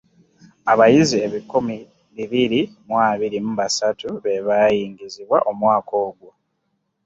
[0.71, 1.77] Abayizi ebikumi
[2.15, 6.29] bibiri mu abiri mu basatu be baayingizibwa omwaka ogwo.